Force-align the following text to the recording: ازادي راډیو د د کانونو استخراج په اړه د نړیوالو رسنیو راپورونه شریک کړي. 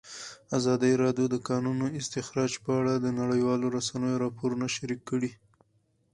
ازادي 0.57 0.91
راډیو 1.03 1.25
د 1.29 1.33
د 1.33 1.37
کانونو 1.47 1.85
استخراج 1.99 2.51
په 2.63 2.71
اړه 2.79 2.93
د 2.97 3.07
نړیوالو 3.19 3.67
رسنیو 3.77 4.21
راپورونه 4.23 4.65
شریک 4.75 5.01
کړي. 5.09 5.31